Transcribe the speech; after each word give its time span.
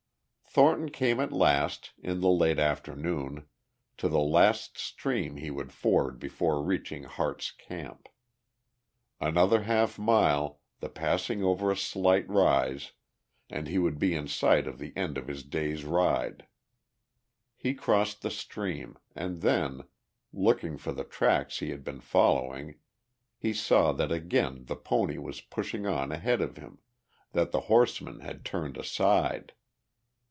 Thornton 0.53 0.89
came 0.89 1.21
at 1.21 1.31
last, 1.31 1.93
in 2.03 2.19
the 2.19 2.29
late 2.29 2.59
afternoon, 2.59 3.47
to 3.95 4.09
the 4.09 4.19
last 4.19 4.77
stream 4.77 5.37
he 5.37 5.49
would 5.49 5.71
ford 5.71 6.19
before 6.19 6.61
reaching 6.61 7.03
Harte's 7.05 7.51
Camp. 7.51 8.09
Another 9.21 9.63
half 9.63 9.97
mile, 9.97 10.59
the 10.81 10.89
passing 10.89 11.41
over 11.41 11.71
a 11.71 11.77
slight 11.77 12.27
rise, 12.27 12.91
and 13.49 13.69
he 13.69 13.77
would 13.79 13.97
be 13.97 14.13
in 14.13 14.27
sight 14.27 14.67
of 14.67 14.77
the 14.77 14.91
end 14.97 15.17
of 15.17 15.29
his 15.29 15.43
day's 15.43 15.85
ride. 15.85 16.47
He 17.55 17.73
crossed 17.73 18.21
the 18.21 18.29
stream, 18.29 18.97
and 19.15 19.39
then, 19.41 19.83
looking 20.33 20.75
for 20.77 20.91
the 20.91 21.05
tracks 21.05 21.59
he 21.59 21.69
had 21.69 21.85
been 21.85 22.01
following, 22.01 22.75
he 23.37 23.53
saw 23.53 23.93
that 23.93 24.11
again 24.11 24.65
the 24.65 24.75
pony 24.75 25.17
was 25.17 25.39
pushing 25.39 25.87
on 25.87 26.11
ahead 26.11 26.41
of 26.41 26.57
him, 26.57 26.79
that 27.31 27.51
the 27.53 27.61
horseman 27.71 28.19
had 28.19 28.43
turned 28.43 28.75
aside. 28.75 29.53